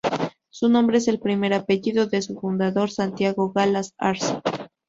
Su 0.49 0.67
nombre 0.67 0.97
es 0.97 1.07
el 1.07 1.19
primer 1.19 1.53
apellido 1.53 2.07
de 2.07 2.23
su 2.23 2.33
fundador: 2.39 2.89
Santiago 2.89 3.51
Galas 3.51 3.93
Arce. 3.99 4.41